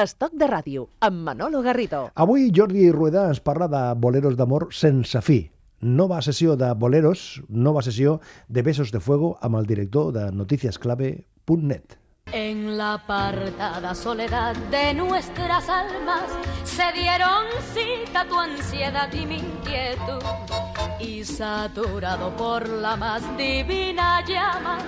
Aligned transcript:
Estoc 0.00 0.32
de 0.40 0.46
ràdio, 0.48 0.86
amb 1.04 1.18
Manolo 1.20 1.60
Garrido. 1.60 2.06
Avui 2.16 2.46
Jordi 2.56 2.86
Rueda 2.94 3.26
ens 3.28 3.42
parla 3.44 3.66
de 3.68 3.80
boleros 4.00 4.38
d'amor 4.38 4.70
sense 4.72 5.20
fi. 5.20 5.36
Nova 5.84 6.22
sessió 6.24 6.56
de 6.56 6.70
boleros, 6.72 7.42
nova 7.50 7.82
sessió 7.84 8.22
de 8.48 8.62
Besos 8.62 8.88
de 8.90 9.00
Fuego 9.04 9.34
amb 9.42 9.60
el 9.60 9.68
director 9.68 10.08
de 10.16 10.30
noticiasclave.net. 10.32 11.98
En 12.32 12.78
la 12.78 12.94
apartada 12.94 13.94
soledad 13.94 14.56
de 14.70 14.94
nuestras 14.94 15.68
almas 15.68 16.40
se 16.64 16.88
dieron 16.96 17.52
cita 17.74 18.26
tu 18.26 18.38
ansiedad 18.40 19.12
y 19.12 19.26
mi 19.26 19.40
inquietud. 19.40 20.71
Y 21.02 21.24
saturado 21.24 22.36
por 22.36 22.68
la 22.68 22.96
más 22.96 23.22
divina 23.36 24.24
llama, 24.24 24.78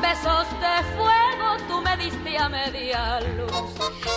besos 0.00 0.46
de 0.60 0.96
fuego 0.96 1.56
tú 1.68 1.82
me 1.82 1.96
diste 1.96 2.38
a 2.38 2.48
media 2.48 3.20
luz. 3.20 3.74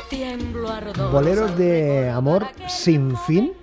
Tiemblo 0.09 0.69
ardor. 0.69 1.11
Boleros 1.11 1.57
de 1.57 2.09
amor 2.09 2.47
sin 2.67 3.17
fin. 3.17 3.53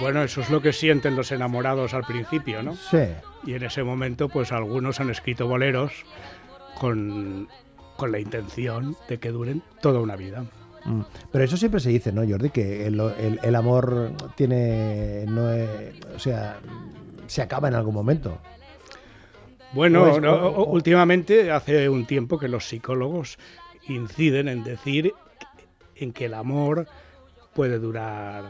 Bueno, 0.00 0.22
eso 0.22 0.42
es 0.42 0.50
lo 0.50 0.60
que 0.60 0.72
sienten 0.72 1.16
los 1.16 1.32
enamorados 1.32 1.94
al 1.94 2.04
principio, 2.04 2.62
¿no? 2.62 2.74
Sí. 2.76 3.08
Y 3.44 3.54
en 3.54 3.64
ese 3.64 3.82
momento, 3.82 4.28
pues 4.28 4.52
algunos 4.52 5.00
han 5.00 5.10
escrito 5.10 5.48
boleros 5.48 6.04
con, 6.78 7.48
con 7.96 8.12
la 8.12 8.18
intención 8.18 8.96
de 9.08 9.18
que 9.18 9.30
duren 9.30 9.62
toda 9.80 10.00
una 10.00 10.16
vida. 10.16 10.44
Mm. 10.84 11.00
Pero 11.30 11.44
eso 11.44 11.56
siempre 11.56 11.80
se 11.80 11.90
dice, 11.90 12.12
¿no, 12.12 12.22
Jordi? 12.28 12.50
Que 12.50 12.86
el, 12.86 12.98
el- 13.00 13.40
el 13.42 13.54
amor 13.56 14.12
tiene. 14.36 15.24
No 15.28 15.52
es- 15.52 15.94
o 16.14 16.18
sea, 16.18 16.58
se 17.26 17.42
acaba 17.42 17.68
en 17.68 17.74
algún 17.74 17.94
momento. 17.94 18.38
Bueno, 19.72 20.02
O 20.04 20.08
es- 20.16 20.20
no, 20.22 20.34
o- 20.34 20.62
o- 20.62 20.70
últimamente 20.72 21.50
hace 21.50 21.88
un 21.88 22.06
tiempo 22.06 22.38
que 22.38 22.48
los 22.48 22.66
psicólogos 22.68 23.38
inciden 23.88 24.48
en 24.48 24.64
decir 24.64 25.12
en 25.94 26.12
que 26.12 26.24
el 26.26 26.34
amor 26.34 26.86
puede 27.54 27.78
durar 27.78 28.44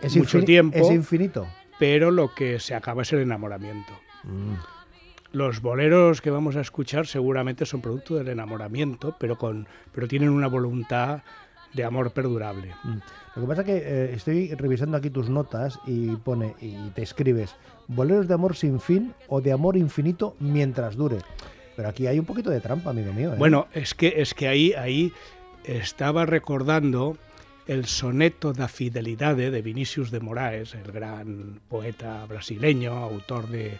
Es 0.00 0.16
mucho 0.16 0.42
tiempo, 0.44 0.78
Es 0.78 0.90
infinito. 0.90 1.46
pero 1.78 2.10
lo 2.10 2.34
que 2.34 2.60
se 2.60 2.74
acaba 2.74 3.02
es 3.02 3.12
el 3.12 3.20
enamoramiento. 3.20 3.92
Mm. 4.24 4.54
Los 5.32 5.60
boleros 5.62 6.20
que 6.20 6.30
vamos 6.30 6.56
a 6.56 6.60
escuchar 6.60 7.06
seguramente 7.06 7.64
son 7.64 7.80
producto 7.80 8.16
del 8.16 8.28
enamoramiento, 8.28 9.16
pero 9.18 9.38
con 9.38 9.66
pero 9.92 10.08
tienen 10.08 10.28
una 10.30 10.48
voluntad 10.48 11.22
de 11.72 11.84
amor 11.84 12.12
perdurable. 12.12 12.74
Mm. 12.84 12.98
Lo 13.36 13.42
que 13.42 13.48
pasa 13.48 13.60
es 13.62 13.66
que 13.66 13.76
eh, 13.76 14.12
estoy 14.14 14.54
revisando 14.54 14.96
aquí 14.96 15.10
tus 15.10 15.28
notas 15.28 15.78
y 15.86 16.16
pone 16.16 16.54
y 16.60 16.90
te 16.90 17.02
escribes 17.02 17.54
boleros 17.86 18.28
de 18.28 18.34
amor 18.34 18.56
sin 18.56 18.80
fin 18.80 19.14
o 19.28 19.40
de 19.40 19.52
amor 19.52 19.76
infinito 19.76 20.36
mientras 20.40 20.96
dure. 20.96 21.18
Pero 21.76 21.88
aquí 21.88 22.06
hay 22.06 22.18
un 22.18 22.26
poquito 22.26 22.50
de 22.50 22.60
trampa, 22.60 22.90
amigo 22.90 23.12
mío. 23.12 23.32
¿eh? 23.34 23.36
Bueno, 23.38 23.68
es 23.72 23.94
que 23.94 24.14
es 24.16 24.34
que 24.34 24.48
ahí 24.48 24.72
ahí 24.74 25.12
estaba 25.64 26.26
recordando 26.26 27.16
el 27.66 27.86
soneto 27.86 28.52
da 28.52 28.66
fidelidade 28.66 29.50
de 29.50 29.62
Vinicius 29.62 30.10
de 30.10 30.18
Moraes, 30.18 30.74
el 30.74 30.90
gran 30.90 31.60
poeta 31.68 32.26
brasileño, 32.26 32.92
autor 32.92 33.46
de, 33.46 33.78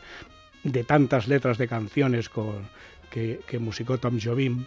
de 0.62 0.84
tantas 0.84 1.26
letras 1.26 1.58
de 1.58 1.66
canciones 1.66 2.28
con, 2.28 2.68
que, 3.10 3.40
que 3.48 3.58
musicó 3.58 3.98
Tom 3.98 4.18
Jobim. 4.22 4.64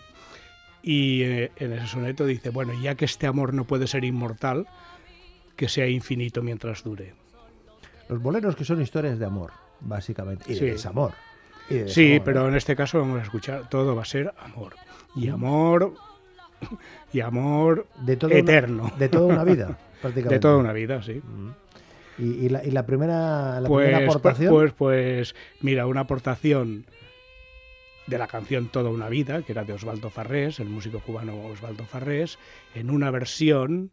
Y 0.86 1.24
eh, 1.24 1.52
en 1.56 1.72
ese 1.74 1.88
soneto 1.88 2.26
dice, 2.26 2.50
bueno, 2.50 2.74
ya 2.82 2.96
que 2.96 3.06
este 3.06 3.26
amor 3.26 3.54
no 3.54 3.64
puede 3.64 3.88
ser 3.88 4.04
inmortal, 4.04 4.68
que 5.56 5.70
sea 5.70 5.88
infinito 5.88 6.44
mientras 6.44 6.84
dure. 6.84 7.14
Los 8.10 8.22
boleros 8.22 8.56
que 8.58 8.66
son 8.66 8.82
historias 8.82 9.18
de 9.18 9.26
amor, 9.26 9.52
básicamente. 9.80 10.44
Y 10.52 10.56
de 10.56 10.60
Sí. 10.60 10.66
desamor. 10.66 11.14
Y 11.70 11.76
de 11.76 11.88
Sí, 11.88 12.04
desamor, 12.10 12.26
pero 12.26 12.46
¿eh? 12.46 12.50
en 12.50 12.56
este 12.56 12.76
caso 12.76 13.00
vamos 13.00 13.20
a 13.20 13.24
escuchar, 13.24 13.70
todo 13.70 13.96
va 13.96 14.02
a 14.02 14.06
ser 14.06 14.34
amor. 14.40 14.76
Y 15.16 15.30
amor, 15.30 15.94
y 17.14 17.22
amor 17.22 17.88
de 18.02 18.18
una- 18.26 18.36
eterno. 18.36 18.92
de 19.00 19.08
toda 19.10 19.28
una 19.34 19.44
vida, 19.46 19.78
prácticamente. 20.02 20.36
De 20.36 20.40
toda 20.40 20.58
una 20.58 20.74
vida, 20.74 21.02
sí. 21.02 21.22
Y, 22.18 22.24
y 22.24 22.50
la, 22.50 22.64
y 22.64 22.72
la 22.72 22.86
primera, 22.86 23.60
la 23.62 23.70
primera 23.70 23.98
Pues, 24.00 24.10
aportación. 24.10 24.54
pues, 24.54 24.74
pues, 24.74 25.36
mira, 25.62 25.88
una 25.88 26.02
aportación 26.02 26.86
de 28.08 28.18
la 28.18 28.28
canción 28.28 28.68
Toda 28.68 28.90
una 28.90 29.10
vida, 29.10 29.42
que 29.42 29.52
era 29.52 29.64
de 29.64 29.74
Osvaldo 29.74 30.10
Farrés, 30.10 30.60
el 30.60 30.70
músico 30.70 31.00
cubano 31.00 31.40
Osvaldo 31.46 31.86
Farrés, 31.86 32.38
en 32.76 32.90
una 32.90 33.12
versión 33.12 33.92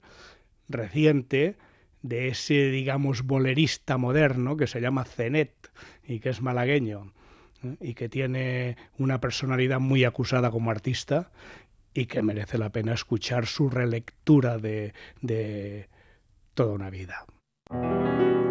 reciente 0.69 1.57
de 2.03 2.29
ese, 2.29 2.71
digamos, 2.71 3.23
bolerista 3.23 3.99
moderno 3.99 4.57
que 4.57 4.67
se 4.67 4.81
llama 4.81 5.05
Zenet 5.05 5.71
y 6.07 6.21
que 6.21 6.31
es 6.31 6.41
malagueño 6.41 7.13
¿eh? 7.63 7.77
y 7.81 7.95
que 7.95 8.09
tiene 8.09 8.77
una 8.99 9.21
personalidad 9.21 9.81
muy 9.81 10.05
acusada 10.05 10.51
como 10.51 10.71
artista 10.71 11.31
y 11.93 12.07
que 12.07 12.23
merece 12.23 12.57
la 12.57 12.71
pena 12.71 12.95
escuchar 12.95 13.47
su 13.47 13.69
relectura 13.69 14.59
de, 14.59 14.95
de 15.21 15.89
Toda 16.55 16.75
una 16.75 16.91
vida. 16.91 17.25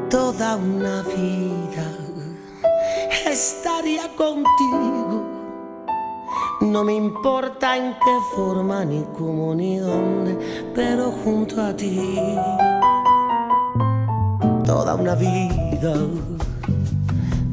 toda 0.09 0.56
una 0.56 1.03
vida 1.03 1.98
estaría 3.30 4.08
contigo. 4.16 5.29
No 6.62 6.84
me 6.84 6.94
importa 6.94 7.78
en 7.78 7.94
qué 7.94 8.20
forma, 8.36 8.84
ni 8.84 9.06
cómo, 9.18 9.56
ni 9.56 9.78
dónde, 9.78 10.38
pero 10.75 11.09
junto 11.09 11.62
a 11.62 11.74
ti. 11.74 12.09
Toda 14.66 14.96
una 14.96 15.16
vida 15.16 15.94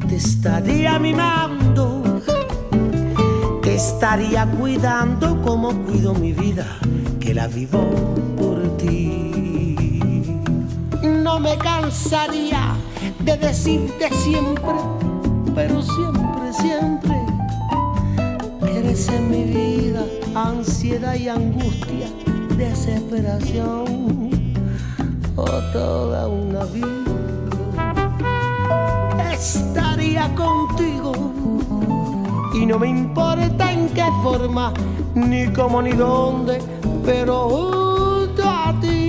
te 0.09 0.17
estaría 0.17 0.99
mimando, 0.99 2.03
te 3.63 3.77
estaría 3.77 4.45
cuidando 4.59 5.41
como 5.41 5.73
cuido 5.85 6.13
mi 6.13 6.33
vida, 6.33 6.67
que 7.21 7.33
la 7.33 7.47
vivo 7.47 7.89
por 8.37 8.77
ti. 8.77 10.41
No 11.03 11.39
me 11.39 11.57
cansaría 11.59 12.75
de 13.21 13.37
decirte 13.37 14.11
siempre, 14.11 14.75
pero 15.55 15.81
siempre, 15.81 16.53
siempre, 16.53 17.16
en 18.97 19.31
mi 19.31 19.45
vida 19.45 20.03
ansiedad 20.35 21.17
y 21.17 21.29
angustia, 21.29 22.09
desesperación, 22.57 24.31
oh, 25.37 25.61
toda 25.71 26.27
una 26.27 26.65
vida. 26.65 26.87
Estaría 29.31 30.35
contigo 30.35 31.13
y 32.55 32.65
no 32.65 32.79
me 32.79 32.89
importa 32.89 33.71
en 33.71 33.91
qué 33.91 34.07
forma, 34.23 34.73
ni 35.15 35.47
cómo, 35.49 35.83
ni 35.83 35.93
dónde, 35.93 36.63
pero 37.05 37.51
junto 37.51 38.43
a 38.49 38.75
ti. 38.81 39.06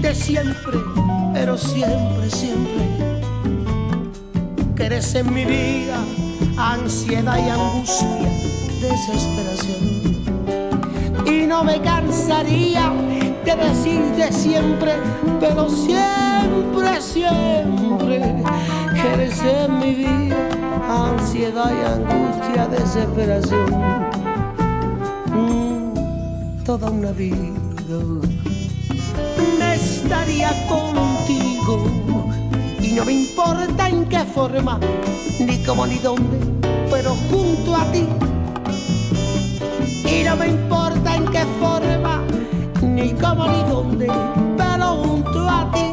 Decirte 0.00 0.14
siempre, 0.14 0.78
pero 1.34 1.58
siempre, 1.58 2.30
siempre, 2.30 2.84
que 4.74 4.86
en 5.18 5.34
mi 5.34 5.44
vida 5.44 5.98
ansiedad 6.56 7.38
y 7.38 7.50
angustia, 7.50 8.30
desesperación. 8.80 10.00
Y 11.26 11.46
no 11.46 11.64
me 11.64 11.80
cansaría 11.82 12.92
de 13.44 13.56
decirte 13.56 14.32
siempre, 14.32 14.94
pero 15.38 15.68
siempre, 15.68 17.00
siempre, 17.00 18.42
que 18.94 19.64
en 19.64 19.78
mi 19.78 19.94
vida 19.94 20.36
ansiedad 20.88 21.70
y 21.70 21.84
angustia, 21.84 22.66
desesperación 22.68 23.66
mm, 25.34 26.64
toda 26.64 26.90
una 26.90 27.12
vida. 27.12 27.60
Estaría 30.10 30.50
contigo 30.66 31.84
y 32.82 32.94
no 32.94 33.04
me 33.04 33.12
importa 33.12 33.88
en 33.88 34.04
qué 34.06 34.24
forma, 34.24 34.80
ni 35.38 35.62
cómo 35.62 35.86
ni 35.86 35.98
dónde, 35.98 36.36
pero 36.90 37.10
junto 37.30 37.76
a 37.76 37.84
ti. 37.92 38.08
Y 40.12 40.24
no 40.24 40.36
me 40.36 40.48
importa 40.48 41.14
en 41.14 41.26
qué 41.26 41.44
forma, 41.60 42.24
ni 42.82 43.12
cómo 43.12 43.46
ni 43.46 43.62
dónde, 43.70 44.06
pero 44.58 44.86
junto 44.96 45.48
a 45.48 45.70
ti. 45.70 45.92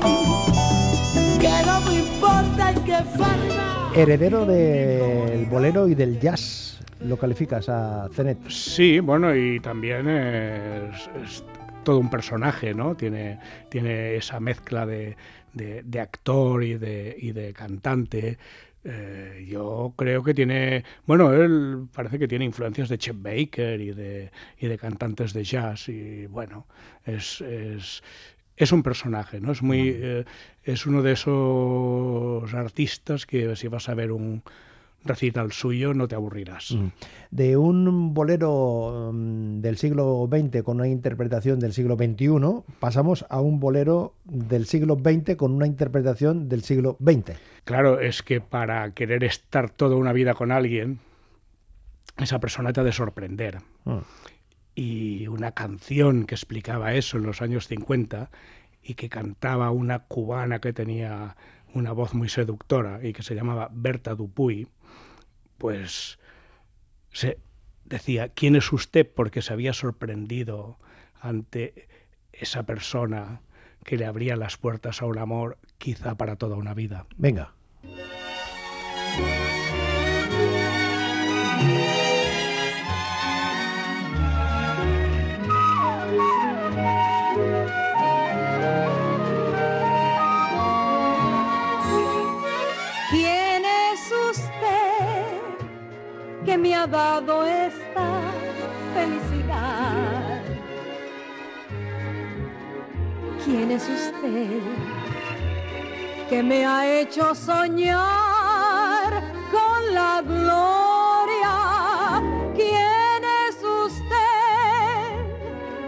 Que 1.40 1.64
no 1.68 1.82
me 1.82 2.00
importa 2.00 2.72
en 2.72 2.84
qué 2.86 2.98
forma. 3.16 3.92
Heredero 3.94 4.48
del 4.48 5.46
bolero 5.46 5.88
y 5.88 5.94
del 5.94 6.20
jazz. 6.20 6.80
lo 7.02 7.18
calificas 7.18 7.70
a 7.70 8.10
Zenet. 8.12 8.50
Sí, 8.50 9.00
bueno, 9.00 9.36
y 9.36 9.60
también 9.60 10.08
es, 10.08 11.08
es 11.24 11.44
todo 11.88 12.00
un 12.00 12.10
personaje, 12.10 12.74
¿no? 12.74 12.98
Tiene, 12.98 13.40
tiene 13.70 14.18
esa 14.18 14.42
mezcla 14.42 14.86
de, 14.86 15.16
de, 15.54 15.84
de 15.84 16.00
actor 16.02 16.62
y 16.66 16.78
de, 16.78 17.16
y 17.18 17.32
de 17.32 17.54
cantante. 17.54 18.38
Eh, 18.84 19.48
yo 19.50 19.94
creo 19.96 20.22
que 20.22 20.34
tiene, 20.34 20.84
bueno, 21.06 21.32
él 21.32 21.88
parece 21.94 22.20
que 22.20 22.28
tiene 22.28 22.44
influencias 22.44 22.90
de 22.90 22.98
Chet 22.98 23.16
Baker 23.22 23.80
y 23.80 23.94
de, 23.94 24.32
y 24.60 24.68
de 24.68 24.78
cantantes 24.78 25.32
de 25.32 25.46
jazz 25.46 25.88
y 25.88 26.26
bueno, 26.26 26.68
es, 27.06 27.40
es, 27.40 28.04
es 28.58 28.72
un 28.74 28.84
personaje, 28.84 29.40
¿no? 29.40 29.54
Es 29.54 29.62
muy, 29.62 29.94
eh, 29.96 30.26
es 30.66 30.86
uno 30.88 31.02
de 31.02 31.14
esos 31.14 32.54
artistas 32.54 33.26
que 33.26 33.56
si 33.56 33.70
vas 33.70 33.88
a 33.88 33.94
ver 33.94 34.12
un 34.12 34.44
recital 35.08 35.52
suyo 35.52 35.94
no 35.94 36.08
te 36.08 36.16
aburrirás. 36.16 36.72
Mm. 36.72 36.88
De 37.32 37.58
un 37.58 38.14
bolero 38.14 39.12
mm, 39.14 39.62
del 39.62 39.78
siglo 39.78 40.30
XX 40.32 40.64
con 40.64 40.78
una 40.78 40.88
interpretación 40.88 41.60
del 41.60 41.74
siglo 41.74 41.96
XXI, 41.96 42.64
pasamos 42.80 43.26
a 43.30 43.42
un 43.42 43.60
bolero 43.60 44.14
del 44.26 44.66
siglo 44.66 44.96
XX 44.96 45.36
con 45.36 45.54
una 45.54 45.68
interpretación 45.68 46.50
del 46.50 46.64
siglo 46.64 46.98
XX. 47.04 47.38
Claro, 47.64 48.00
es 48.00 48.24
que 48.24 48.42
para 48.42 48.92
querer 48.92 49.24
estar 49.24 49.70
toda 49.70 49.96
una 49.96 50.14
vida 50.14 50.34
con 50.34 50.52
alguien, 50.52 51.00
esa 52.18 52.40
persona 52.40 52.74
te 52.74 52.82
ha 52.82 52.84
de 52.84 52.92
sorprender. 52.92 53.60
Mm. 53.86 53.98
Y 54.76 55.28
una 55.28 55.54
canción 55.54 56.26
que 56.26 56.36
explicaba 56.36 56.94
eso 56.94 57.18
en 57.18 57.24
los 57.24 57.42
años 57.42 57.68
50 57.68 58.30
y 58.84 58.94
que 58.94 59.10
cantaba 59.10 59.72
una 59.72 60.00
cubana 60.00 60.60
que 60.60 60.72
tenía 60.72 61.36
una 61.74 61.92
voz 61.92 62.14
muy 62.14 62.30
seductora 62.30 63.00
y 63.04 63.14
que 63.14 63.24
se 63.24 63.36
llamaba 63.36 63.70
Berta 63.72 64.16
Dupuy, 64.16 64.68
pues 65.58 66.20
se 67.12 67.40
decía, 67.86 68.30
¿quién 68.30 68.56
es 68.56 68.72
usted? 68.72 69.10
Porque 69.14 69.42
se 69.42 69.54
había 69.54 69.74
sorprendido 69.74 70.78
ante 71.20 71.88
esa 72.32 72.64
persona 72.64 73.42
que 73.84 73.98
le 73.98 74.06
abría 74.06 74.36
las 74.36 74.58
puertas 74.58 75.02
a 75.02 75.06
un 75.06 75.18
amor 75.18 75.58
quizá 75.78 76.16
para 76.16 76.36
toda 76.36 76.58
una 76.58 76.74
vida. 76.74 77.08
Venga. 77.18 77.54
Dado 96.92 97.46
esta 97.46 98.22
felicidad? 98.94 100.42
¿Quién 103.44 103.72
es 103.72 103.84
usted 103.88 104.62
que 106.30 106.44
me 106.44 106.66
ha 106.66 107.00
hecho 107.00 107.34
soñar 107.34 109.12
con 109.52 109.94
la 109.94 110.22
gloria? 110.22 111.54
¿Quién 112.56 113.24
es 113.48 113.56
usted 113.64 114.30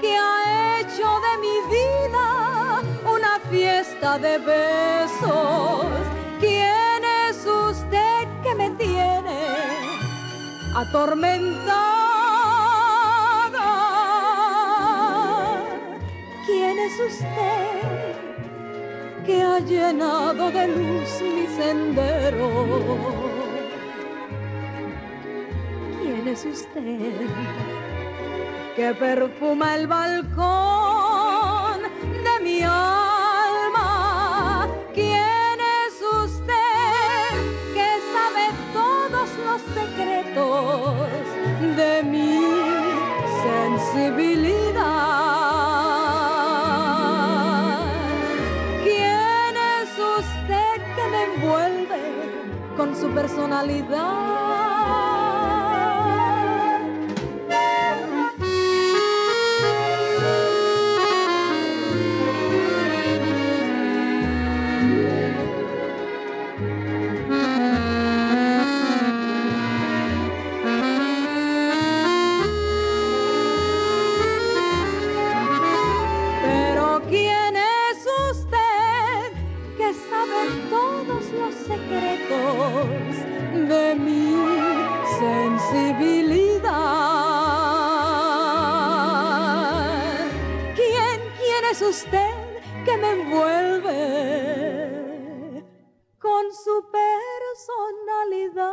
que 0.01 0.15
ha 0.15 0.79
hecho 0.79 1.07
de 1.25 1.33
mi 1.45 1.57
vida 1.75 2.81
una 3.05 3.39
fiesta 3.49 4.17
de 4.17 4.37
besos? 4.37 5.98
Atormentada? 10.75 11.99
¿Quién 16.45 16.79
es 16.79 16.99
usted 17.11 18.15
que 19.25 19.41
ha 19.41 19.59
llenado 19.59 20.51
de 20.51 20.67
luz 20.67 21.21
mi 21.21 21.47
sendero? 21.47 22.49
¿Quién 26.01 26.27
es 26.27 26.45
usted 26.45 27.27
que 28.75 28.93
perfuma 28.93 29.75
el 29.75 29.87
balcón 29.87 30.68
personalidad? 53.69 54.18
Secretos 82.19 83.15
de 83.67 83.95
mi 83.95 84.35
sensibilidad? 85.19 86.69
¿Quién, 90.75 91.19
quién 91.37 91.65
es 91.71 91.81
usted 91.81 92.33
que 92.85 92.97
me 92.97 93.11
envuelve 93.21 93.93
con 96.19 96.43
su 96.53 96.83
personalidad? 97.71 98.69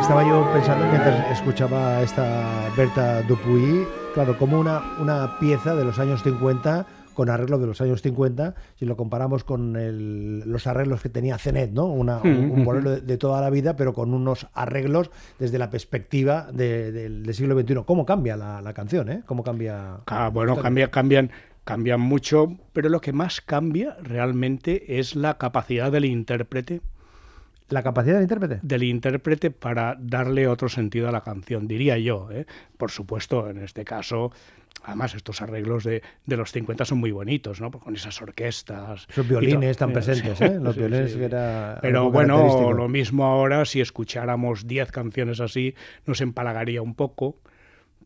Estaba 0.00 0.22
yo 0.24 0.46
pensando 0.52 0.86
mientras 0.86 1.30
escuchaba 1.30 2.02
esta 2.02 2.68
Berta 2.76 3.22
Dupuy, 3.22 3.86
claro, 4.14 4.36
como 4.36 4.58
una, 4.58 4.82
una 4.98 5.38
pieza 5.38 5.74
de 5.76 5.84
los 5.84 5.98
años 5.98 6.22
50 6.22 6.86
con 7.14 7.28
arreglo 7.30 7.58
de 7.58 7.66
los 7.66 7.80
años 7.80 8.02
50, 8.02 8.54
si 8.78 8.86
lo 8.86 8.96
comparamos 8.96 9.44
con 9.44 9.76
el- 9.76 10.40
los 10.46 10.66
arreglos 10.66 11.02
que 11.02 11.08
tenía 11.08 11.38
Zenet, 11.38 11.70
¿no? 11.72 11.86
Una- 11.86 12.18
un, 12.22 12.50
un 12.50 12.64
bolero 12.64 12.90
de, 12.92 13.00
de 13.00 13.16
toda 13.18 13.40
la 13.40 13.50
vida, 13.50 13.76
pero 13.76 13.92
con 13.92 14.14
unos 14.14 14.46
arreglos 14.54 15.10
desde 15.38 15.58
la 15.58 15.70
perspectiva 15.70 16.48
de- 16.52 16.92
del- 16.92 17.22
del 17.24 17.34
siglo 17.34 17.58
XXI. 17.58 17.82
¿Cómo 17.84 18.06
cambia 18.06 18.36
la, 18.36 18.60
la 18.62 18.72
canción, 18.72 19.08
eh? 19.10 19.22
¿Cómo 19.26 19.42
cambia? 19.42 19.98
Ah, 20.06 20.30
bueno, 20.32 20.56
cambia, 20.62 20.90
cambian, 20.90 21.30
cambian 21.64 22.00
mucho, 22.00 22.56
pero 22.72 22.88
lo 22.88 23.00
que 23.00 23.12
más 23.12 23.40
cambia 23.40 23.96
realmente 24.02 24.98
es 24.98 25.14
la 25.14 25.38
capacidad 25.38 25.92
del 25.92 26.04
intérprete, 26.06 26.80
¿La 27.72 27.82
capacidad 27.82 28.14
del 28.14 28.22
intérprete? 28.24 28.60
del 28.62 28.82
intérprete 28.82 29.50
para 29.50 29.96
darle 29.98 30.46
otro 30.46 30.68
sentido 30.68 31.08
a 31.08 31.12
la 31.12 31.22
canción, 31.22 31.66
diría 31.66 31.96
yo. 31.98 32.28
¿eh? 32.30 32.46
Por 32.76 32.90
supuesto, 32.90 33.48
en 33.48 33.58
este 33.58 33.84
caso, 33.84 34.30
además 34.84 35.14
estos 35.14 35.40
arreglos 35.40 35.84
de, 35.84 36.02
de 36.26 36.36
los 36.36 36.52
50 36.52 36.84
son 36.84 36.98
muy 36.98 37.10
bonitos, 37.12 37.60
¿no? 37.60 37.70
Con 37.70 37.94
esas 37.96 38.20
orquestas. 38.20 39.06
Esos 39.08 39.26
violines 39.28 39.76
tan 39.78 39.90
eh, 39.90 39.94
presentes, 39.94 40.40
¿eh? 40.40 40.58
Los 40.60 40.74
sí, 40.74 40.80
violines 40.80 41.12
sí. 41.12 41.18
que 41.18 41.24
era 41.24 41.78
Pero 41.80 42.10
bueno, 42.10 42.72
lo 42.72 42.88
mismo 42.88 43.24
ahora, 43.24 43.64
si 43.64 43.80
escucháramos 43.80 44.66
10 44.66 44.92
canciones 44.92 45.40
así, 45.40 45.74
nos 46.06 46.20
empalagaría 46.20 46.82
un 46.82 46.94
poco. 46.94 47.38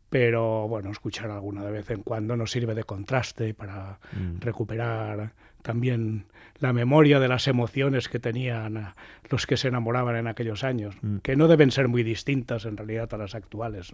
Pero 0.09 0.69
bueno, 0.69 0.89
escuchar 0.91 1.29
alguna 1.29 1.65
de 1.65 1.71
vez 1.71 1.89
en 1.91 2.01
cuando 2.01 2.37
nos 2.37 2.51
sirve 2.51 2.73
de 2.73 2.85
contraste 2.85 3.53
para 3.53 3.99
Mm. 4.13 4.39
recuperar 4.39 5.33
también 5.61 6.25
la 6.59 6.73
memoria 6.73 7.19
de 7.19 7.27
las 7.27 7.47
emociones 7.47 8.09
que 8.09 8.19
tenían 8.19 8.77
ah, 8.77 8.95
los 9.29 9.45
que 9.45 9.57
se 9.57 9.67
enamoraban 9.67 10.15
en 10.15 10.27
aquellos 10.27 10.63
años, 10.63 10.95
Mm. 11.01 11.17
que 11.17 11.35
no 11.35 11.47
deben 11.47 11.71
ser 11.71 11.87
muy 11.87 12.03
distintas 12.03 12.65
en 12.65 12.77
realidad 12.77 13.13
a 13.13 13.17
las 13.17 13.35
actuales. 13.35 13.93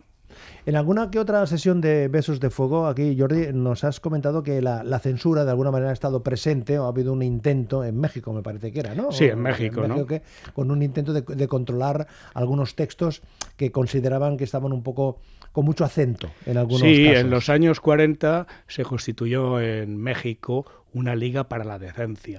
En 0.66 0.76
alguna 0.76 1.12
que 1.12 1.20
otra 1.20 1.46
sesión 1.46 1.80
de 1.82 2.08
Besos 2.08 2.40
de 2.40 2.50
Fuego, 2.50 2.88
aquí 2.88 3.16
Jordi, 3.20 3.54
nos 3.54 3.84
has 3.84 4.00
comentado 4.00 4.42
que 4.42 4.62
la, 4.62 4.84
la 4.84 4.98
censura 5.00 5.46
de 5.46 5.52
alguna 5.52 5.70
manera 5.70 5.92
ha 5.92 5.94
estado 5.94 6.24
presente 6.24 6.80
o 6.80 6.86
ha 6.86 6.88
habido 6.88 7.14
un 7.14 7.22
intento 7.22 7.84
en 7.84 8.00
México, 8.00 8.34
me 8.34 8.42
parece 8.42 8.72
que 8.72 8.80
era, 8.80 8.96
¿no? 8.96 9.12
Sí, 9.12 9.26
en 9.26 9.40
México, 9.42 9.88
¿no? 9.88 10.08
que- 10.08 10.24
con 10.54 10.72
un 10.72 10.82
intento 10.82 11.14
de, 11.14 11.22
de 11.22 11.48
controlar 11.48 12.08
algunos 12.34 12.76
textos 12.76 13.22
que 13.58 13.72
consideraban 13.72 14.38
que 14.38 14.44
estaban 14.46 14.74
un 14.74 14.82
poco 14.82 15.20
con 15.52 15.66
mucho 15.66 15.86
acento 15.86 16.32
en 16.48 16.58
algunos 16.58 16.82
Sí, 16.82 17.06
casos. 17.06 17.20
en 17.22 17.30
los 17.30 17.50
años 17.50 17.80
40 17.80 18.48
se 18.68 18.84
constituyó 18.84 19.60
en 19.60 19.98
México 19.98 20.66
una 20.94 21.16
liga 21.16 21.48
para 21.48 21.64
la 21.64 21.78
decencia 21.78 22.33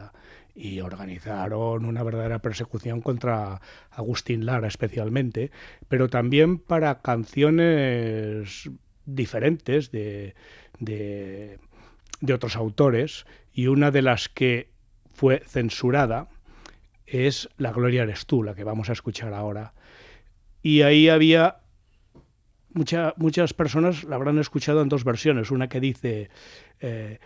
y 0.54 0.80
organizaron 0.80 1.84
una 1.84 2.02
verdadera 2.02 2.38
persecución 2.38 3.00
contra 3.00 3.60
Agustín 3.90 4.46
Lara 4.46 4.68
especialmente, 4.68 5.50
pero 5.88 6.08
también 6.08 6.58
para 6.58 7.00
canciones 7.00 8.70
diferentes 9.04 9.90
de, 9.90 10.34
de, 10.78 11.58
de 12.20 12.32
otros 12.32 12.56
autores 12.56 13.26
y 13.52 13.66
una 13.66 13.90
de 13.90 14.02
las 14.02 14.28
que 14.28 14.70
fue 15.12 15.42
censurada 15.46 16.28
es 17.06 17.48
La 17.56 17.72
Gloria 17.72 18.02
eres 18.04 18.26
tú, 18.26 18.42
la 18.42 18.54
que 18.54 18.64
vamos 18.64 18.90
a 18.90 18.94
escuchar 18.94 19.34
ahora. 19.34 19.74
Y 20.62 20.82
ahí 20.82 21.08
había 21.08 21.58
mucha, 22.72 23.14
muchas 23.16 23.54
personas 23.54 24.04
la 24.04 24.16
habrán 24.16 24.38
escuchado 24.38 24.82
en 24.82 24.88
dos 24.88 25.04
versiones, 25.04 25.50
una 25.50 25.68
que 25.68 25.80
dice 25.80 26.30
eh, 26.80 27.18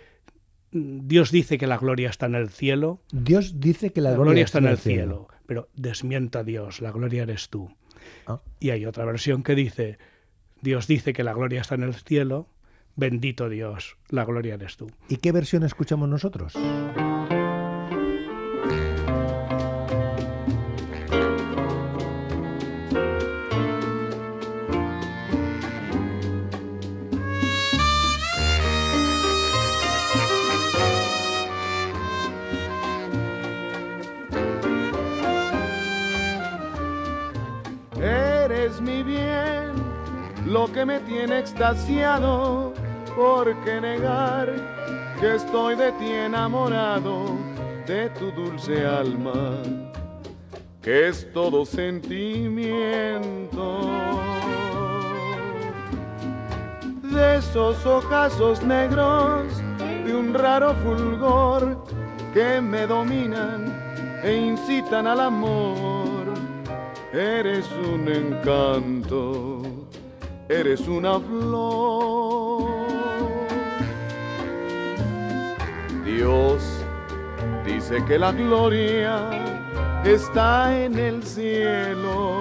Dios 0.70 1.30
dice 1.30 1.58
que 1.58 1.66
la 1.66 1.78
gloria 1.78 2.10
está 2.10 2.26
en 2.26 2.34
el 2.34 2.50
cielo. 2.50 3.00
Dios 3.10 3.60
dice 3.60 3.92
que 3.92 4.00
la, 4.00 4.10
La 4.10 4.16
gloria, 4.16 4.30
gloria 4.30 4.44
está 4.44 4.58
en 4.58 4.66
el 4.66 4.78
cielo, 4.78 5.28
pero 5.46 5.68
desmienta 5.75 6.40
a 6.40 6.44
Dios, 6.44 6.80
la 6.80 6.92
gloria 6.92 7.22
eres 7.22 7.48
tú. 7.48 7.70
Ah. 8.26 8.40
Y 8.60 8.70
hay 8.70 8.84
otra 8.87 9.04
versión 9.04 9.42
que 9.42 9.54
dice, 9.54 9.98
Dios 10.60 10.87
dice 10.87 11.12
que 11.12 11.25
la 11.25 11.32
gloria 11.32 11.60
está 11.60 11.75
en 11.75 11.84
el 11.84 11.94
cielo, 11.94 12.48
bendito 12.96 13.48
Dios, 13.48 13.96
la 14.08 14.25
gloria 14.25 14.54
eres 14.54 14.76
tú. 14.76 14.90
¿Y 15.08 15.16
qué 15.16 15.32
versión 15.32 15.62
escuchamos 15.62 16.08
nosotros? 16.08 16.54
Lo 40.48 40.66
que 40.72 40.84
me 40.84 41.00
tiene 41.00 41.40
extasiado, 41.40 42.72
¿por 43.14 43.54
qué 43.64 43.80
negar 43.80 44.50
que 45.20 45.34
estoy 45.34 45.76
de 45.76 45.92
ti 45.92 46.10
enamorado, 46.10 47.36
de 47.86 48.08
tu 48.10 48.30
dulce 48.30 48.86
alma, 48.86 49.58
que 50.80 51.08
es 51.08 51.30
todo 51.34 51.66
sentimiento? 51.66 53.90
De 57.02 57.36
esos 57.36 57.84
ojazos 57.84 58.62
negros, 58.62 59.44
de 59.78 60.14
un 60.14 60.32
raro 60.32 60.74
fulgor 60.76 61.84
que 62.32 62.62
me 62.62 62.86
dominan 62.86 63.66
e 64.22 64.34
incitan 64.34 65.06
al 65.06 65.20
amor. 65.20 66.32
Eres 67.12 67.66
un 67.92 68.08
encanto, 68.08 69.62
eres 70.48 70.88
una 70.88 71.20
flor. 71.20 72.68
Dios 76.04 76.62
dice 77.64 78.04
que 78.06 78.18
la 78.18 78.32
gloria 78.32 79.30
está 80.04 80.76
en 80.76 80.98
el 80.98 81.22
cielo, 81.22 82.40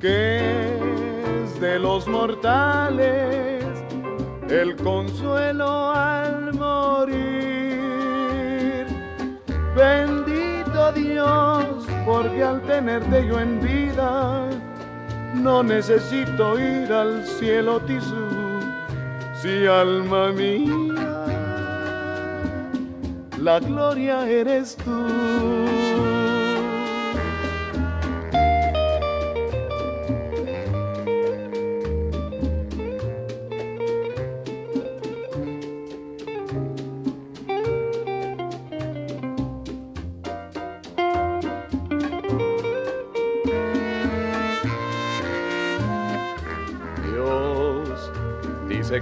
que 0.00 0.76
es 1.44 1.60
de 1.60 1.78
los 1.78 2.06
mortales 2.08 3.64
el 4.48 4.74
consuelo 4.76 5.90
al 5.90 6.52
morir. 6.54 7.20
Bendito 9.76 10.92
Dios, 10.92 11.86
porque 12.04 12.42
al 12.42 12.60
tenerte 12.62 13.26
yo 13.26 13.38
en 13.38 13.60
vida, 13.60 14.48
no 15.40 15.62
necesito 15.62 16.58
ir 16.58 16.92
al 16.92 17.24
cielo 17.24 17.80
tisú, 17.80 18.60
si 19.40 19.66
alma 19.66 20.32
mía, 20.32 20.74
la 23.38 23.58
gloria 23.60 24.28
eres 24.28 24.76
tú. 24.76 26.09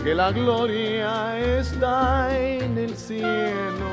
Que 0.03 0.15
la 0.15 0.33
gloria 0.33 1.39
está 1.39 2.37
en 2.39 2.79
el 2.79 2.97
cielo, 2.97 3.89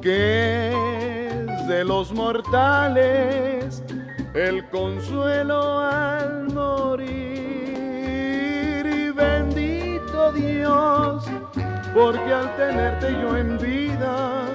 que 0.00 0.70
es 0.70 1.68
de 1.68 1.84
los 1.84 2.12
mortales 2.12 3.82
el 4.34 4.68
consuelo 4.68 5.80
al 5.80 6.48
morir. 6.52 7.06
Y 8.86 9.10
bendito 9.10 10.32
Dios, 10.32 11.24
porque 11.94 12.32
al 12.32 12.54
tenerte 12.56 13.12
yo 13.12 13.36
en 13.36 13.58
vida, 13.58 14.46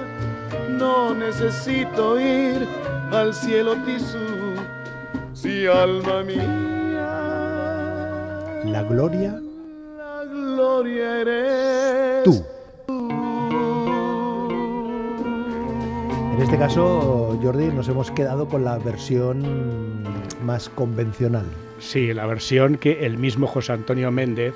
no 0.70 1.14
necesito 1.14 2.18
ir 2.18 2.66
al 3.12 3.34
cielo 3.34 3.76
tisú 3.84 4.54
si 5.32 5.66
alma 5.66 6.22
mía, 6.22 6.81
La 8.64 8.82
gloria, 8.84 9.40
la 9.96 10.24
gloria 10.24 11.20
eres 11.20 12.22
tú. 12.24 12.44
En 16.32 16.40
este 16.40 16.56
caso, 16.56 17.38
Jordi, 17.42 17.66
nos 17.66 17.88
hemos 17.88 18.10
quedado 18.12 18.48
con 18.48 18.64
la 18.64 18.78
versión 18.78 20.02
más 20.44 20.68
convencional. 20.68 21.44
Sí, 21.80 22.12
la 22.14 22.26
versión 22.26 22.76
que 22.76 23.04
el 23.04 23.18
mismo 23.18 23.46
José 23.46 23.72
Antonio 23.72 24.10
Méndez 24.12 24.54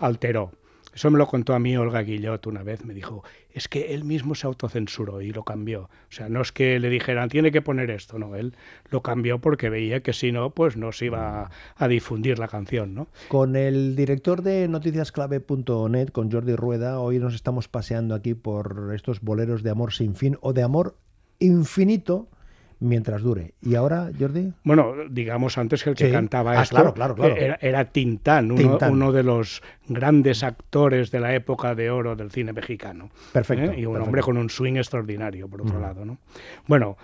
alteró. 0.00 0.50
Eso 0.96 1.10
me 1.10 1.18
lo 1.18 1.26
contó 1.26 1.52
a 1.52 1.58
mí 1.58 1.76
Olga 1.76 2.00
Guillot 2.00 2.46
una 2.46 2.62
vez. 2.62 2.86
Me 2.86 2.94
dijo, 2.94 3.22
es 3.50 3.68
que 3.68 3.92
él 3.92 4.04
mismo 4.04 4.34
se 4.34 4.46
autocensuró 4.46 5.20
y 5.20 5.30
lo 5.30 5.44
cambió. 5.44 5.82
O 5.82 5.90
sea, 6.08 6.30
no 6.30 6.40
es 6.40 6.52
que 6.52 6.80
le 6.80 6.88
dijeran, 6.88 7.28
tiene 7.28 7.52
que 7.52 7.60
poner 7.60 7.90
esto, 7.90 8.18
no. 8.18 8.34
Él 8.34 8.54
lo 8.88 9.02
cambió 9.02 9.38
porque 9.38 9.68
veía 9.68 10.00
que 10.00 10.14
si 10.14 10.32
no, 10.32 10.48
pues 10.48 10.78
no 10.78 10.92
se 10.92 11.04
iba 11.04 11.50
a 11.76 11.88
difundir 11.88 12.38
la 12.38 12.48
canción, 12.48 12.94
¿no? 12.94 13.08
Con 13.28 13.56
el 13.56 13.94
director 13.94 14.40
de 14.40 14.68
noticiasclave.net, 14.68 16.08
con 16.08 16.32
Jordi 16.32 16.56
Rueda, 16.56 16.98
hoy 16.98 17.18
nos 17.18 17.34
estamos 17.34 17.68
paseando 17.68 18.14
aquí 18.14 18.32
por 18.32 18.92
estos 18.94 19.20
boleros 19.20 19.62
de 19.62 19.68
amor 19.68 19.92
sin 19.92 20.14
fin 20.14 20.38
o 20.40 20.54
de 20.54 20.62
amor 20.62 20.96
infinito 21.38 22.30
mientras 22.78 23.22
dure. 23.22 23.54
Y 23.62 23.74
ahora, 23.74 24.10
Jordi, 24.18 24.52
Bueno, 24.64 24.94
digamos 25.08 25.56
antes 25.58 25.82
que 25.82 25.90
el 25.90 25.96
que 25.96 26.06
Sí. 26.06 26.12
cantaba 26.12 26.58
Ah, 26.58 26.62
esto 26.62 26.74
claro, 26.76 26.94
claro, 26.94 27.14
claro. 27.14 27.36
Era, 27.36 27.58
era 27.60 27.84
Tintán, 27.86 28.50
uno, 28.52 28.60
Tintán. 28.60 28.92
uno 28.92 29.12
de 29.12 29.22
los 29.22 29.62
grandes 29.88 30.42
actores 30.42 31.10
de 31.10 31.20
la 31.20 31.34
época 31.34 31.74
de 31.74 31.90
oro 31.90 32.16
del 32.16 32.30
cine 32.30 32.52
mexicano. 32.52 33.10
Perfecto, 33.32 33.72
¿eh? 33.72 33.80
Y 33.80 33.86
un 33.86 33.92
perfecto. 33.94 34.04
hombre 34.04 34.22
con 34.22 34.36
un 34.36 34.50
swing 34.50 34.76
extraordinario, 34.76 35.48
por 35.48 35.62
otro 35.62 35.80
lado. 35.80 36.04
¿no? 36.04 36.18
Bueno, 36.66 36.96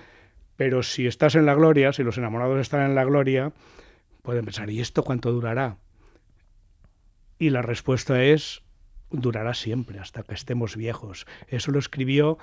pero 0.57 0.83
si 0.83 1.07
estás 1.07 1.35
en 1.35 1.47
la 1.47 1.55
gloria, 1.55 1.93
si 1.93 2.03
los 2.03 2.19
enamorados 2.19 2.61
están 2.61 2.83
en 2.83 2.95
la 2.95 3.05
gloria, 3.05 3.53
pueden 4.23 4.45
pensar, 4.45 4.69
¿y 4.71 4.81
esto 4.81 5.03
cuánto 5.03 5.33
durará? 5.33 5.79
Y 7.39 7.51
la 7.51 7.63
respuesta 7.63 8.23
es, 8.23 8.63
durará 9.11 9.55
siempre, 9.55 9.99
hasta 9.99 10.23
que 10.23 10.35
estemos 10.35 10.77
viejos. 10.77 11.27
Eso 11.49 11.73
lo 11.73 11.79
escribió 11.79 12.39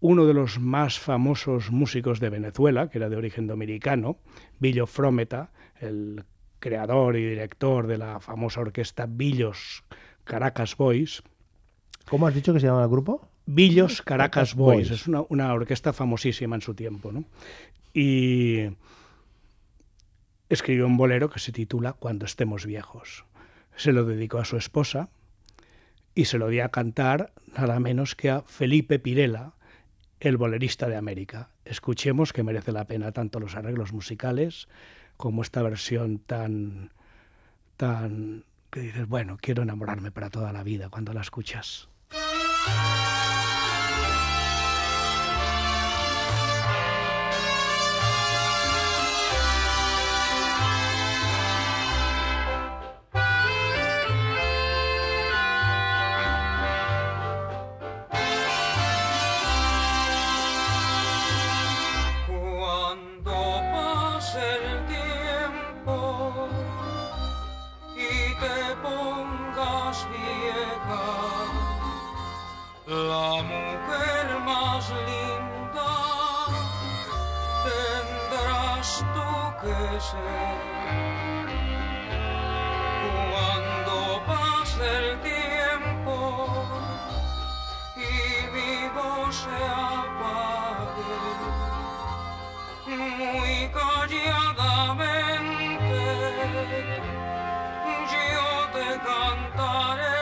uno 0.00 0.26
de 0.26 0.34
los 0.34 0.58
más 0.58 0.98
famosos 0.98 1.70
músicos 1.70 2.20
de 2.20 2.30
Venezuela, 2.30 2.88
que 2.88 2.98
era 2.98 3.08
de 3.08 3.16
origen 3.16 3.46
dominicano, 3.46 4.18
Billo 4.58 4.86
Frometa, 4.86 5.50
el 5.80 6.24
creador 6.58 7.16
y 7.16 7.26
director 7.26 7.86
de 7.86 7.98
la 7.98 8.20
famosa 8.20 8.60
orquesta 8.60 9.06
Billos 9.06 9.84
Caracas 10.24 10.76
Boys. 10.76 11.22
¿cómo 12.08 12.26
has 12.26 12.34
dicho 12.34 12.52
que 12.52 12.60
se 12.60 12.66
llama 12.66 12.82
el 12.82 12.88
grupo? 12.88 13.28
Billos 13.46 14.02
Caracas 14.02 14.54
Boys, 14.54 14.88
Boys. 14.88 14.90
es 14.90 15.06
una, 15.06 15.22
una 15.28 15.52
orquesta 15.52 15.92
famosísima 15.92 16.56
en 16.56 16.62
su 16.62 16.74
tiempo. 16.74 17.12
¿no? 17.12 17.24
Y 17.92 18.70
escribió 20.48 20.86
un 20.86 20.96
bolero 20.96 21.30
que 21.30 21.38
se 21.38 21.52
titula 21.52 21.92
Cuando 21.92 22.26
estemos 22.26 22.66
viejos. 22.66 23.24
Se 23.76 23.92
lo 23.92 24.04
dedicó 24.04 24.38
a 24.38 24.44
su 24.44 24.56
esposa 24.56 25.10
y 26.14 26.26
se 26.26 26.38
lo 26.38 26.48
dio 26.48 26.64
a 26.64 26.70
cantar 26.70 27.32
nada 27.56 27.78
menos 27.78 28.14
que 28.14 28.30
a 28.30 28.42
Felipe 28.42 28.98
Pirela, 28.98 29.54
el 30.20 30.36
bolerista 30.36 30.88
de 30.88 30.96
América. 30.96 31.50
Escuchemos 31.64 32.32
que 32.32 32.42
merece 32.42 32.72
la 32.72 32.86
pena 32.86 33.12
tanto 33.12 33.40
los 33.40 33.54
arreglos 33.54 33.92
musicales 33.92 34.68
como 35.16 35.42
esta 35.42 35.62
versión 35.62 36.18
tan, 36.18 36.90
tan 37.76 38.44
que 38.70 38.80
dices, 38.80 39.08
bueno, 39.08 39.38
quiero 39.40 39.62
enamorarme 39.62 40.10
para 40.10 40.30
toda 40.30 40.52
la 40.52 40.62
vida 40.62 40.88
cuando 40.90 41.12
la 41.12 41.22
escuchas. 41.22 41.88
Cuando 83.30 84.22
pase 84.26 84.86
el 84.98 85.20
tiempo 85.20 86.16
y 87.94 87.98
mi 88.54 88.88
voz 88.94 89.36
se 89.36 89.58
apague 89.66 91.18
muy 92.86 93.54
calladamente 93.68 94.96
yo 98.12 98.48
te 98.72 98.88
cantaré 99.06 100.15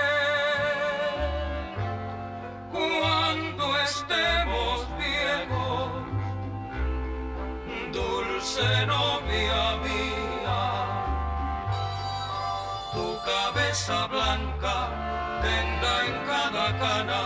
cabeza 13.75 14.07
blanca 14.07 15.40
tenga 15.43 16.07
en 16.07 16.26
cada 16.26 16.78
cana 16.78 17.23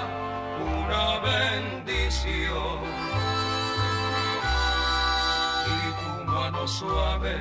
una 0.80 1.18
bendición 1.20 2.78
y 5.66 5.80
tu 6.00 6.24
mano 6.24 6.66
suave, 6.66 7.36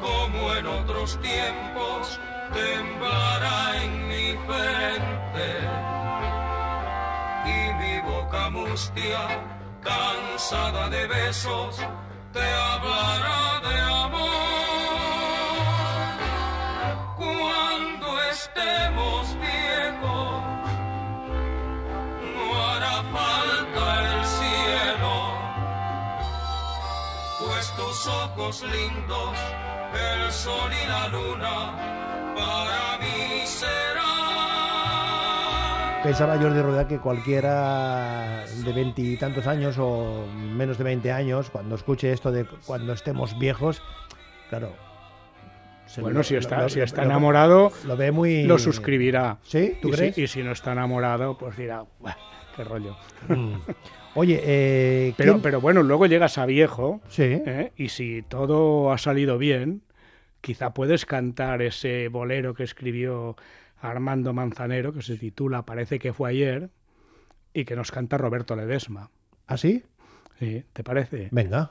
como 0.00 0.54
en 0.54 0.66
otros 0.66 1.20
tiempos, 1.20 2.18
temblará 2.54 3.84
en 3.84 4.08
mi 4.08 4.28
frente. 4.46 5.48
Y 7.44 7.74
mi 7.74 8.00
boca 8.10 8.48
mustia, 8.48 9.20
cansada 9.82 10.88
de 10.88 11.06
besos, 11.08 11.76
te 12.32 12.40
hablará 12.40 13.60
de 13.68 13.80
amor. 13.80 14.49
Tus 28.02 28.06
ojos 28.08 28.62
lindos, 28.62 29.36
el 29.92 30.32
sol 30.32 30.70
y 30.72 30.88
la 30.88 31.08
luna, 31.08 32.34
para 32.34 32.98
mí 32.98 33.42
serán. 33.44 34.00
Pensaba 36.02 36.38
Jordi 36.38 36.62
Rodea 36.62 36.88
que 36.88 36.98
cualquiera 36.98 38.44
de 38.64 38.72
veintitantos 38.72 39.46
años 39.46 39.76
o 39.78 40.24
menos 40.34 40.78
de 40.78 40.84
20 40.84 41.12
años, 41.12 41.50
cuando 41.50 41.74
escuche 41.74 42.10
esto 42.12 42.32
de 42.32 42.46
cuando 42.66 42.94
estemos 42.94 43.38
viejos, 43.38 43.82
claro. 44.48 44.72
Bueno, 46.00 46.22
si 46.22 46.36
está, 46.36 46.62
lo- 46.62 46.68
si 46.70 46.80
está 46.80 47.02
enamorado, 47.02 47.70
lo 47.84 47.96
ve 47.98 48.12
muy. 48.12 48.44
lo 48.44 48.58
suscribirá. 48.58 49.36
¿Sí? 49.42 49.76
¿Tú 49.82 49.88
y, 49.88 49.90
crees? 49.90 50.14
Si, 50.14 50.22
y 50.22 50.26
si 50.28 50.42
no 50.42 50.52
está 50.52 50.72
enamorado, 50.72 51.36
pues 51.36 51.54
dirá, 51.56 51.84
"Buah, 51.98 52.14
qué 52.56 52.64
rollo. 52.64 52.96
Mm. 53.28 53.54
Oye, 54.14 54.40
eh, 54.42 55.14
Pero, 55.16 55.34
¿quién- 55.34 55.42
pero 55.42 55.60
bueno, 55.60 55.82
luego 55.82 56.06
llegas 56.06 56.36
a 56.38 56.46
viejo 56.46 57.00
Sí. 57.08 57.22
¿eh? 57.24 57.72
y 57.76 57.88
si 57.90 58.22
todo 58.22 58.92
ha 58.92 58.98
salido 58.98 59.38
bien, 59.38 59.82
quizá 60.40 60.74
puedes 60.74 61.06
cantar 61.06 61.62
ese 61.62 62.08
bolero 62.08 62.54
que 62.54 62.64
escribió 62.64 63.36
Armando 63.80 64.32
Manzanero, 64.32 64.92
que 64.92 65.02
se 65.02 65.16
titula 65.16 65.62
Parece 65.64 65.98
que 65.98 66.12
fue 66.12 66.30
ayer, 66.30 66.70
y 67.54 67.64
que 67.64 67.76
nos 67.76 67.90
canta 67.92 68.18
Roberto 68.18 68.56
Ledesma. 68.56 69.10
¿Así? 69.46 69.84
¿Sí? 70.38 70.64
¿Te 70.72 70.82
parece? 70.84 71.28
Venga. 71.30 71.70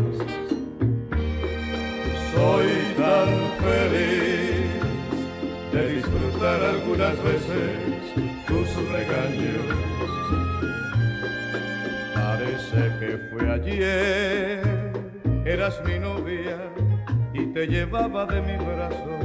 Soy 2.41 2.71
tan 2.97 3.29
feliz 3.61 4.65
de 5.71 5.93
disfrutar 5.93 6.59
algunas 6.73 7.15
veces 7.23 7.69
tus 8.47 8.67
regaños. 8.89 9.65
Parece 12.15 12.81
que 12.99 13.19
fue 13.29 13.43
ayer, 13.57 14.63
eras 15.45 15.79
mi 15.85 15.99
novia 15.99 16.57
y 17.31 17.45
te 17.53 17.67
llevaba 17.67 18.25
de 18.25 18.41
mi 18.41 18.57
brazo. 18.65 19.19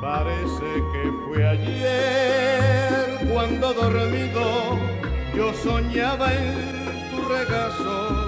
Parece 0.00 0.70
que 0.92 1.04
fue 1.24 1.46
ayer 1.46 3.30
cuando 3.32 3.72
dormido 3.74 4.76
yo 5.36 5.54
soñaba 5.54 6.34
en 6.34 7.10
tu 7.10 7.28
regazo. 7.28 8.27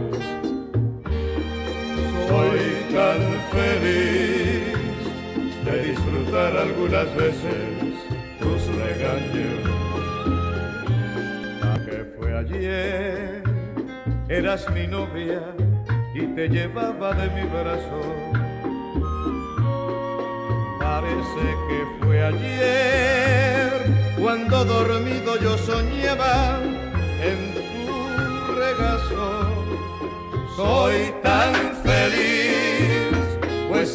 Tan 2.93 3.21
feliz 3.51 4.75
de 5.65 5.83
disfrutar 5.89 6.57
algunas 6.57 7.07
veces 7.15 7.55
tus 8.39 8.61
regaños. 8.75 9.61
La 11.61 11.73
que 11.85 11.99
fue 12.17 12.37
ayer, 12.37 13.43
eras 14.27 14.69
mi 14.71 14.87
novia 14.87 15.41
y 16.13 16.21
te 16.35 16.49
llevaba 16.49 17.13
de 17.13 17.29
mi 17.29 17.47
brazo. 17.47 18.01
Parece 20.79 21.45
que 21.67 21.79
fue 21.99 22.21
ayer 22.21 23.71
cuando 24.19 24.65
dormido 24.65 25.39
yo 25.39 25.57
soñaba 25.57 26.59
en 27.29 27.39
tu 27.55 28.53
regazo. 28.53 29.47
Soy 30.55 31.13
tan 31.23 31.53
feliz, 31.83 32.70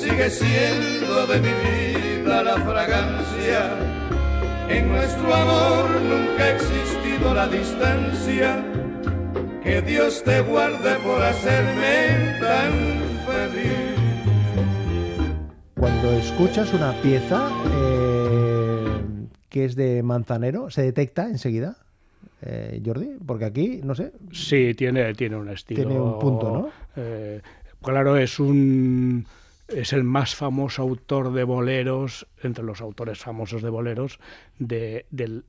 sigue 0.09 0.31
siendo 0.31 1.27
de 1.27 1.41
mi 1.41 1.49
vida 1.49 2.43
la 2.43 2.57
fragancia. 2.59 3.77
En 4.69 4.89
nuestro 4.89 5.35
amor 5.35 6.01
nunca 6.01 6.45
ha 6.45 6.51
existido 6.55 7.35
la 7.35 7.49
distancia. 7.49 8.65
Que 9.63 9.83
Dios 9.83 10.23
te 10.23 10.43
guarde 10.43 10.95
por 11.05 11.21
hacerme 11.23 12.39
tan 12.41 12.73
feliz. 13.27 13.97
Cuando 15.75 16.13
escuchas 16.13 16.73
una 16.73 16.93
pieza 17.03 17.51
eh, 17.75 18.87
que 19.49 19.65
es 19.65 19.75
de 19.75 20.05
Manzanero, 20.05 20.71
¿se 20.71 20.83
detecta 20.83 21.29
enseguida, 21.29 21.77
eh, 22.43 22.81
Jordi? 22.85 23.17
Porque 23.27 23.45
aquí, 23.45 23.81
no 23.83 23.95
sé, 23.97 24.13
Sí, 24.33 24.75
tiene, 24.75 25.15
tiene 25.15 25.37
un 25.37 25.49
estilo. 25.49 25.83
Tiene 25.83 26.01
un 26.01 26.19
punto, 26.21 26.53
¿no? 26.53 26.71
eh, 26.97 27.41
claro, 27.83 28.17
es 28.17 28.39
un 28.39 29.27
es 29.69 29.93
el 29.93 30.05
más 30.05 30.35
famoso 30.35 30.83
autor 30.83 31.33
de 31.33 31.45
boleros, 31.45 32.27
entre 32.43 32.65
los 32.65 32.81
autores 32.81 33.19
famosos 33.19 33.63
de 33.63 33.71
boleros, 33.71 34.19
de, 34.59 35.07
del- 35.11 35.45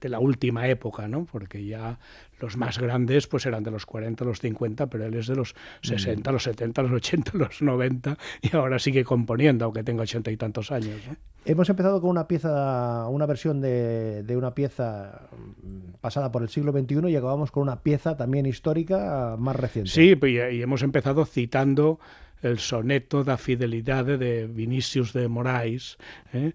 de 0.00 0.08
la 0.08 0.20
última 0.20 0.68
época, 0.68 1.08
¿no? 1.08 1.24
Porque 1.24 1.66
ya 1.66 1.98
los 2.38 2.56
más 2.56 2.78
grandes 2.78 3.26
pues 3.26 3.46
eran 3.46 3.64
de 3.64 3.72
los 3.72 3.84
40, 3.84 4.24
los 4.24 4.38
50, 4.38 4.86
pero 4.86 5.04
él 5.04 5.14
es 5.14 5.26
de 5.26 5.34
los 5.34 5.56
60, 5.82 6.30
los 6.30 6.44
70, 6.44 6.82
los 6.82 6.92
80, 6.92 7.32
los 7.34 7.60
90 7.60 8.16
y 8.42 8.54
ahora 8.54 8.78
sigue 8.78 9.02
componiendo, 9.02 9.64
aunque 9.64 9.82
tenga 9.82 10.02
ochenta 10.04 10.30
y 10.30 10.36
tantos 10.36 10.70
años. 10.70 11.00
¿no? 11.08 11.16
Hemos 11.44 11.68
empezado 11.68 12.00
con 12.00 12.10
una 12.10 12.28
pieza, 12.28 13.08
una 13.08 13.26
versión 13.26 13.60
de, 13.60 14.22
de 14.22 14.36
una 14.36 14.54
pieza 14.54 15.22
mm, 15.36 15.94
pasada 16.00 16.30
por 16.30 16.42
el 16.42 16.48
siglo 16.48 16.70
XXI 16.70 17.08
y 17.10 17.16
acabamos 17.16 17.50
con 17.50 17.64
una 17.64 17.82
pieza 17.82 18.16
también 18.16 18.46
histórica 18.46 19.34
más 19.36 19.56
reciente. 19.56 19.90
Sí, 19.90 20.14
y, 20.22 20.26
y 20.56 20.62
hemos 20.62 20.82
empezado 20.84 21.24
citando 21.26 21.98
el 22.42 22.58
soneto 22.58 23.24
da 23.24 23.36
fidelidade 23.36 24.18
de 24.18 24.46
Vinicius 24.46 25.12
de 25.12 25.28
Moraes. 25.28 25.98
¿eh? 26.32 26.52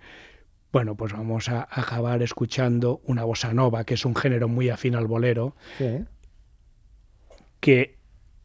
Bueno, 0.71 0.95
pues 0.95 1.13
vamos 1.13 1.49
a 1.49 1.67
acabar 1.69 2.21
escuchando 2.23 3.01
una 3.05 3.23
bossa 3.23 3.53
nova, 3.53 3.83
que 3.83 3.93
es 3.95 4.05
un 4.05 4.15
género 4.15 4.47
muy 4.47 4.69
afín 4.69 4.95
al 4.95 5.07
bolero, 5.07 5.55
Sí. 5.77 6.05
que 7.59 7.97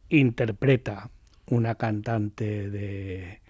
interpreta 0.09 1.11
una 1.47 1.75
cantante 1.75 2.69
de, 2.69 3.41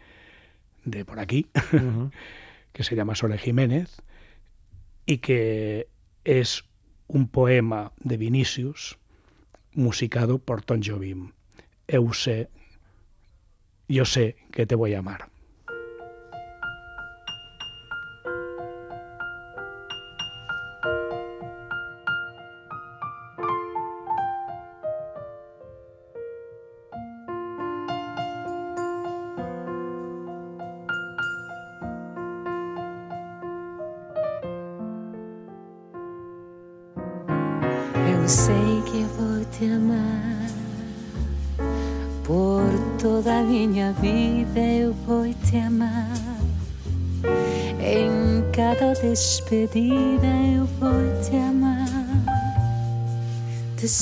de 0.85 1.05
por 1.05 1.19
aquí, 1.19 1.47
que 2.73 2.83
se 2.83 2.95
llama 2.95 3.15
Sole 3.15 3.37
Jiménez, 3.37 4.01
y 5.05 5.17
que 5.17 5.87
es 6.23 6.63
un 7.07 7.27
poema 7.27 7.91
de 7.99 8.17
Vinicius 8.17 8.97
musicado 9.73 10.39
por 10.39 10.61
Tom 10.63 10.81
Jobim. 10.83 11.31
Eu 11.87 12.13
sé, 12.13 12.49
yo 13.89 14.05
sé 14.05 14.35
que 14.51 14.65
te 14.65 14.75
voy 14.75 14.93
a 14.93 14.99
amar. 14.99 15.29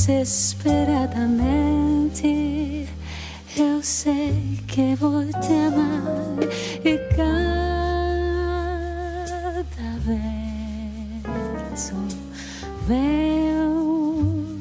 Desesperadamente. 0.07 2.87
Eu 3.57 3.83
sei 3.83 4.57
que 4.65 4.95
vou 4.95 5.25
te 5.25 5.53
amar 5.67 6.37
e 6.85 6.97
cada 7.15 7.57
verso 11.67 11.95
meu 12.87 14.55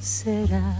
será. 0.00 0.76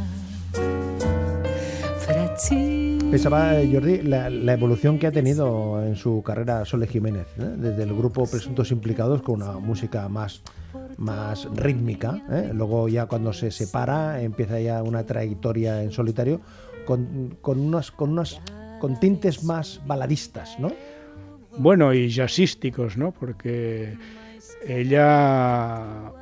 Pensaba, 3.10 3.54
Jordi, 3.70 4.02
la, 4.02 4.28
la 4.28 4.52
evolución 4.52 4.98
que 4.98 5.06
ha 5.06 5.12
tenido 5.12 5.82
en 5.84 5.96
su 5.96 6.22
carrera 6.22 6.64
Sole 6.64 6.86
Jiménez, 6.86 7.26
¿eh? 7.38 7.54
desde 7.56 7.84
el 7.84 7.94
grupo 7.94 8.26
Presuntos 8.26 8.70
Implicados 8.72 9.22
con 9.22 9.40
una 9.40 9.58
música 9.58 10.08
más, 10.08 10.42
más 10.96 11.48
rítmica, 11.54 12.22
¿eh? 12.30 12.50
luego 12.52 12.88
ya 12.88 13.06
cuando 13.06 13.32
se 13.32 13.50
separa 13.50 14.20
empieza 14.22 14.60
ya 14.60 14.82
una 14.82 15.04
trayectoria 15.04 15.82
en 15.82 15.92
solitario 15.92 16.40
con, 16.84 17.36
con 17.40 17.60
unas, 17.60 17.90
con 17.90 18.10
unas 18.10 18.40
con 18.80 18.98
tintes 19.00 19.44
más 19.44 19.80
baladistas, 19.86 20.58
¿no? 20.58 20.70
Bueno, 21.56 21.94
y 21.94 22.10
jazzísticos, 22.10 22.96
¿no? 22.96 23.12
Porque 23.12 23.96
ella 24.66 26.12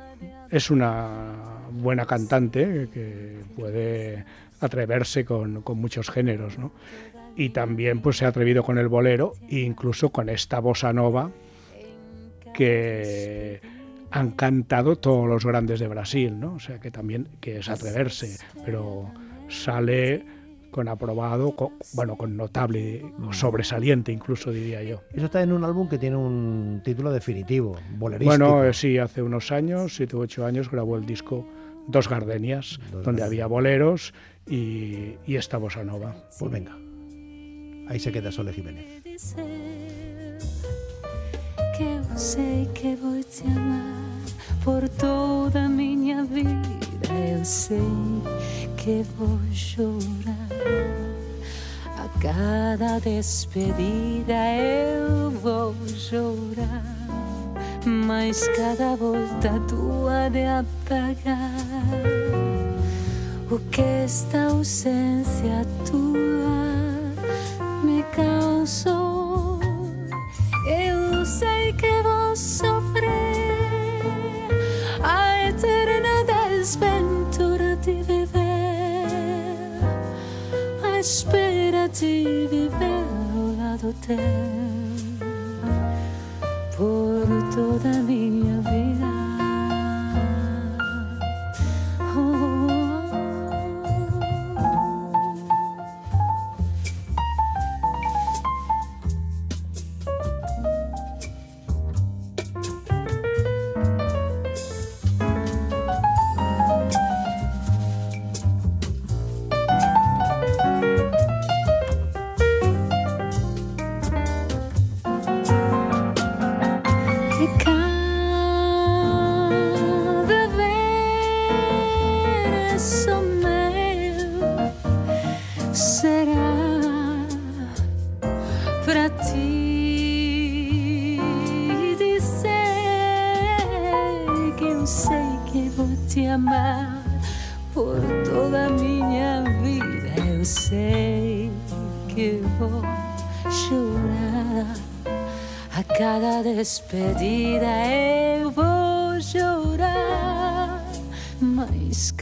es 0.49 0.69
una 0.69 1.33
buena 1.71 2.05
cantante 2.05 2.87
que 2.93 3.41
puede 3.55 4.23
atreverse 4.61 5.25
con, 5.25 5.61
con 5.61 5.79
muchos 5.79 6.09
géneros, 6.09 6.57
¿no? 6.57 6.71
Y 7.35 7.49
también 7.49 8.01
pues 8.01 8.17
se 8.17 8.25
ha 8.25 8.27
atrevido 8.27 8.63
con 8.63 8.77
el 8.77 8.87
bolero 8.87 9.33
e 9.49 9.59
incluso 9.59 10.09
con 10.09 10.29
esta 10.29 10.59
bossa 10.59 10.93
nova 10.93 11.31
que 12.53 13.59
han 14.15 14.31
cantado 14.31 14.95
todos 14.95 15.27
los 15.27 15.43
grandes 15.43 15.79
de 15.79 15.87
Brasil, 15.87 16.39
¿no? 16.39 16.53
O 16.53 16.59
sea 16.59 16.79
que 16.79 16.91
también 16.91 17.27
que 17.41 17.57
es 17.57 17.67
atreverse, 17.69 18.37
pero 18.63 19.09
sale 19.49 20.23
con 20.69 20.87
aprobado, 20.87 21.55
con- 21.55 21.73
bueno, 21.93 22.15
con 22.15 22.35
notable, 22.37 23.03
sobresaliente 23.31 24.11
incluso 24.11 24.51
diría 24.51 24.81
yo. 24.83 25.01
Eso 25.13 25.25
está 25.25 25.41
en 25.43 25.51
un 25.51 25.63
álbum 25.63 25.87
que 25.89 25.97
tiene 25.97 26.15
un 26.15 26.81
título 26.83 27.11
definitivo, 27.11 27.75
bolerístico. 27.97 28.29
Bueno, 28.29 28.63
eh, 28.63 28.73
sí, 28.73 28.97
hace 28.97 29.21
unos 29.21 29.51
años, 29.51 29.95
siete 29.95 30.15
u 30.15 30.19
ocho 30.21 30.45
años, 30.45 30.69
grabó 30.71 30.95
el 30.97 31.05
disco 31.05 31.47
Dos 31.87 32.07
Gardenias, 32.09 32.79
Dos 32.91 33.03
donde 33.03 33.21
Gardenias. 33.21 33.27
había 33.27 33.47
boleros 33.47 34.13
y, 34.47 35.15
y 35.27 35.35
esta 35.35 35.57
bossa 35.57 35.83
nova. 35.83 36.15
Pues 36.39 36.51
venga, 36.51 36.75
ahí 37.89 37.99
se 37.99 38.11
queda 38.11 38.31
Sole 38.31 38.53
Jiménez. 38.53 38.85
que 41.77 41.83
eu 41.83 42.03
sei 42.17 42.69
que 42.77 42.95
vou 43.01 43.17
te 43.23 43.41
amar 43.49 43.92
por 44.63 44.87
toda 44.87 45.65
a 45.65 45.69
minha 45.69 46.23
vida. 46.23 46.49
Eu 47.09 47.43
sei 47.43 47.81
que 48.77 49.05
vou 49.17 49.39
chorar 49.51 50.47
a 51.85 52.19
cada 52.19 52.99
despedida. 52.99 54.33
Eu 54.57 55.31
vou 55.31 55.75
chorar, 55.87 56.83
mas 57.85 58.47
cada 58.49 58.95
volta 58.95 59.59
tua 59.67 60.29
de 60.29 60.45
apagar 60.45 61.51
o 63.51 63.59
que 63.69 63.81
esta 63.81 64.45
ausência 64.45 65.65
tua 65.85 66.23
me 67.83 68.03
causou. 68.15 68.92
的。 84.07 84.62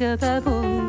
Que 0.02 0.14
está. 0.14 0.81